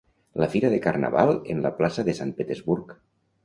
[0.43, 3.01] La fira de carnaval en la plaça de Sant Petersburg.